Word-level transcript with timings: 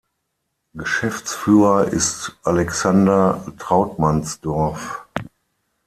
Geschäftsführer 0.73 1.87
ist 1.89 2.35
Alexander 2.41 3.39
Trauttmansdorff. 3.59 5.05